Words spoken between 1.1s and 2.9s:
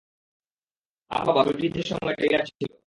আমার বাবা ব্রিটিশদের সময়ে ট্রেইলার ছিলো।